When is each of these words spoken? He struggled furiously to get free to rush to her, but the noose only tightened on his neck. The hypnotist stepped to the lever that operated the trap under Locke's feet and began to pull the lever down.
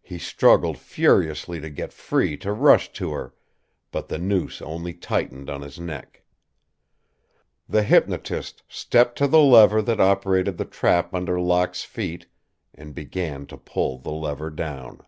He 0.00 0.18
struggled 0.18 0.78
furiously 0.78 1.60
to 1.60 1.68
get 1.68 1.92
free 1.92 2.38
to 2.38 2.50
rush 2.50 2.90
to 2.94 3.10
her, 3.12 3.34
but 3.90 4.08
the 4.08 4.16
noose 4.16 4.62
only 4.62 4.94
tightened 4.94 5.50
on 5.50 5.60
his 5.60 5.78
neck. 5.78 6.22
The 7.68 7.82
hypnotist 7.82 8.62
stepped 8.68 9.18
to 9.18 9.26
the 9.26 9.40
lever 9.40 9.82
that 9.82 10.00
operated 10.00 10.56
the 10.56 10.64
trap 10.64 11.12
under 11.14 11.38
Locke's 11.38 11.84
feet 11.84 12.24
and 12.72 12.94
began 12.94 13.44
to 13.48 13.58
pull 13.58 13.98
the 13.98 14.12
lever 14.12 14.48
down. 14.48 15.02